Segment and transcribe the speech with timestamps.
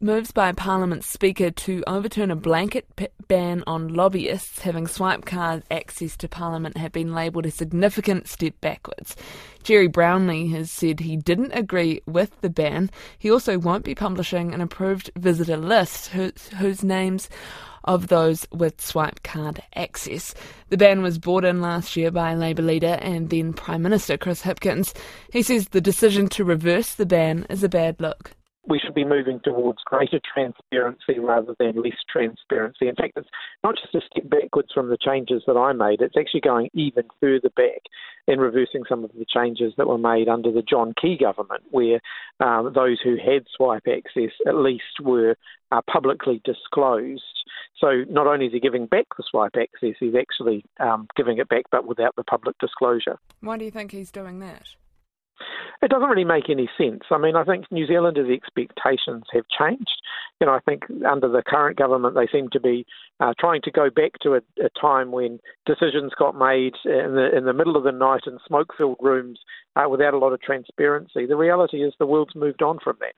[0.00, 5.64] Moves by Parliament Speaker to overturn a blanket p- ban on lobbyists having swipe card
[5.72, 9.16] access to Parliament have been labelled a significant step backwards.
[9.64, 12.92] Gerry Brownlee has said he didn't agree with the ban.
[13.18, 17.28] He also won't be publishing an approved visitor list whose, whose names
[17.82, 20.32] of those with swipe card access.
[20.68, 24.42] The ban was brought in last year by Labour leader and then Prime Minister Chris
[24.42, 24.96] Hipkins.
[25.32, 28.30] He says the decision to reverse the ban is a bad look
[28.68, 32.88] we should be moving towards greater transparency rather than less transparency.
[32.88, 33.28] In fact, it's
[33.64, 37.04] not just a step backwards from the changes that I made, it's actually going even
[37.20, 37.82] further back
[38.26, 42.00] and reversing some of the changes that were made under the John Key government, where
[42.40, 45.34] um, those who had swipe access at least were
[45.72, 47.22] uh, publicly disclosed.
[47.80, 51.48] So not only is he giving back the swipe access, he's actually um, giving it
[51.48, 53.18] back but without the public disclosure.
[53.40, 54.74] Why do you think he's doing that?
[55.82, 57.02] It doesn't really make any sense.
[57.10, 60.02] I mean, I think New Zealanders' expectations have changed.
[60.40, 62.84] You know, I think under the current government, they seem to be
[63.20, 67.30] uh, trying to go back to a, a, time when decisions got made in the
[67.36, 69.38] in the middle of the night in smoke-filled rooms
[69.76, 71.26] uh, without a lot of transparency.
[71.26, 73.14] The reality is the world's moved on from that.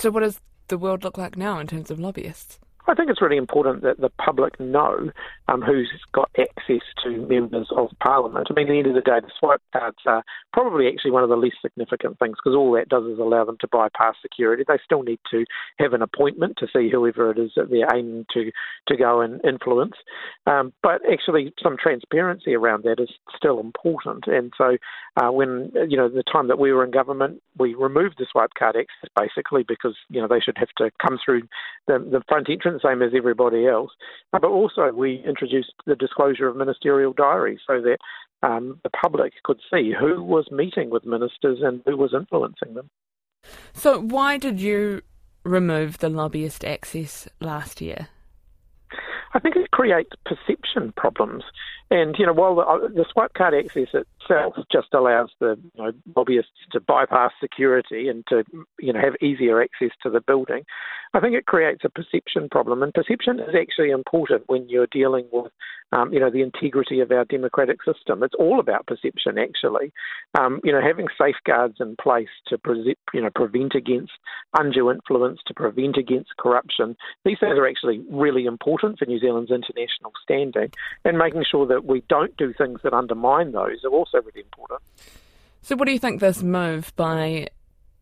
[0.00, 2.58] So, what does the world look like now in terms of lobbyists?
[2.86, 5.10] I think it's really important that the public know
[5.48, 8.48] um, who's got access to members of parliament.
[8.50, 11.22] I mean, at the end of the day, the swipe cards are probably actually one
[11.22, 14.64] of the least significant things because all that does is allow them to bypass security.
[14.66, 15.44] They still need to
[15.78, 18.50] have an appointment to see whoever it is that they're aiming to,
[18.88, 19.94] to go and influence.
[20.46, 24.26] Um, but actually, some transparency around that is still important.
[24.26, 24.76] And so,
[25.16, 28.50] uh, when, you know, the time that we were in government, we removed the swipe
[28.58, 31.42] card access basically because, you know, they should have to come through
[31.86, 33.90] the, the front entrance the same as everybody else.
[34.32, 37.98] Uh, but also, we introduced the disclosure of ministerial diaries so that
[38.42, 42.90] um, the public could see who was meeting with ministers and who was influencing them.
[43.72, 45.02] So, why did you
[45.44, 48.08] remove the lobbyist access last year?
[49.34, 51.44] I think it creates perception problems.
[51.90, 53.88] And, you know, while the, uh, the swipe card access
[54.24, 58.44] itself just allows the you know, lobbyists to bypass security and to,
[58.78, 60.64] you know, have easier access to the building,
[61.14, 62.82] I think it creates a perception problem.
[62.82, 65.52] And perception is actually important when you're dealing with,
[65.92, 68.24] um, you know, the integrity of our democratic system.
[68.24, 69.92] It's all about perception, actually.
[70.36, 74.12] Um, you know, having safeguards in place to, pre- you know, prevent against
[74.58, 79.52] undue influence, to prevent against corruption, these things are actually really important for New Zealand's
[79.52, 80.70] international standing.
[81.04, 84.80] And making sure that we don't do things that undermine those are also really important.
[85.62, 87.48] So, what do you think this move by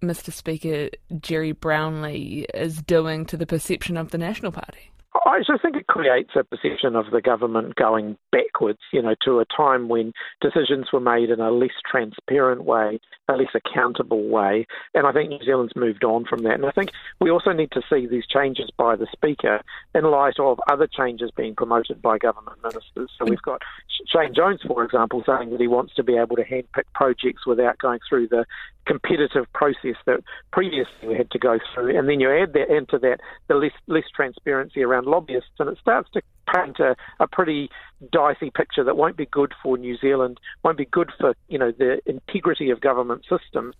[0.03, 0.33] Mr.
[0.33, 0.91] Speaker
[1.21, 4.92] Gerry Brownlee is doing to the perception of the National Party?
[5.15, 9.41] I just think it creates a perception of the government going backwards, you know, to
[9.41, 14.67] a time when decisions were made in a less transparent way, a less accountable way.
[14.95, 16.55] And I think New Zealand's moved on from that.
[16.55, 19.61] And I think we also need to see these changes by the Speaker
[19.95, 23.11] in light of other changes being promoted by government ministers.
[23.19, 23.61] So we've got
[24.07, 27.79] Shane Jones, for example, saying that he wants to be able to handpick projects without
[27.79, 28.47] going through the
[28.87, 30.21] competitive process that
[30.53, 31.97] previously we had to go through.
[31.97, 35.79] And then you add that into that the less, less transparency around lobbyists, and it
[35.79, 37.71] starts to paint a, a pretty
[38.13, 41.73] dicey picture that won't be good for New Zealand, won't be good for you know
[41.73, 43.75] the integrity of government systems.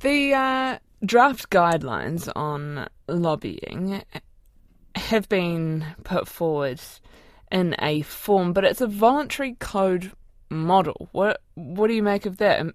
[0.00, 4.02] The uh, draft guidelines on lobbying
[4.96, 6.80] have been put forward
[7.50, 10.12] in a form, but it's a voluntary code
[10.50, 11.08] model.
[11.12, 12.66] What what do you make of that?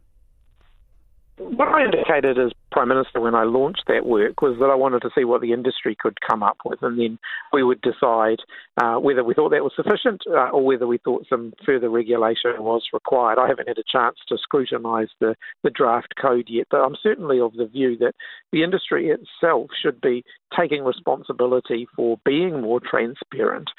[1.37, 5.01] What I indicated as Prime Minister when I launched that work was that I wanted
[5.01, 7.17] to see what the industry could come up with, and then
[7.51, 8.37] we would decide
[8.79, 12.53] uh, whether we thought that was sufficient uh, or whether we thought some further regulation
[12.59, 13.39] was required.
[13.39, 15.33] I haven't had a chance to scrutinise the,
[15.63, 18.13] the draft code yet, but I'm certainly of the view that
[18.51, 20.23] the industry itself should be
[20.57, 23.69] taking responsibility for being more transparent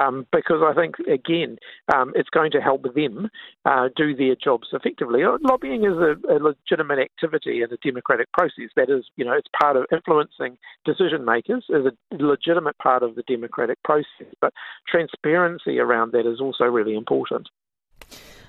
[0.00, 1.56] um, because I think, again,
[1.94, 3.30] um, it's going to help them
[3.64, 5.22] uh, do their jobs effectively.
[5.42, 8.70] Lobbying is a, a legitimate activity in a democratic process.
[8.76, 13.14] That is, you know, it's part of influencing decision makers, is a legitimate part of
[13.14, 14.34] the democratic process.
[14.40, 14.52] But
[14.86, 17.48] transparency around that is also really important.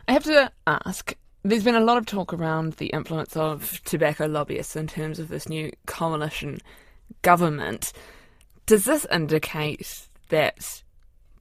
[0.07, 1.15] I have to ask.
[1.44, 5.29] There's been a lot of talk around the influence of tobacco lobbyists in terms of
[5.29, 6.59] this new coalition
[7.21, 7.94] government.
[8.65, 10.83] Does this indicate that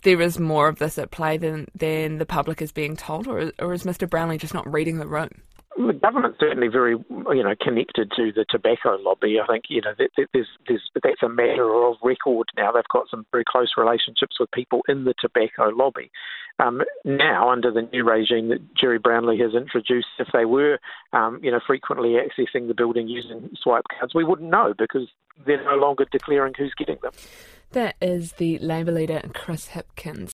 [0.03, 3.53] there is more of this at play than, than the public is being told, or,
[3.59, 4.09] or is Mr.
[4.09, 5.31] Brownlee just not reading the room?
[5.79, 9.39] The government's certainly very, you know, connected to the tobacco lobby.
[9.41, 12.73] I think, you know, that, that there's, there's, that's a matter of record now.
[12.73, 16.11] They've got some very close relationships with people in the tobacco lobby.
[16.59, 20.81] Um, now, under the new regime that Gerry Brownlee has introduced, if they were,
[21.13, 25.09] um, you know, frequently accessing the building using swipe cards, we wouldn't know because
[25.47, 27.13] they're no longer declaring who's getting them.
[27.73, 30.27] That is the Labour leader Chris Hipkins.